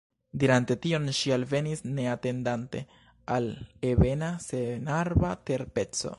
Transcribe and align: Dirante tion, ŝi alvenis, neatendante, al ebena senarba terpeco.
Dirante 0.43 0.75
tion, 0.85 1.03
ŝi 1.17 1.33
alvenis, 1.35 1.83
neatendante, 1.99 2.83
al 3.37 3.51
ebena 3.93 4.33
senarba 4.49 5.37
terpeco. 5.51 6.09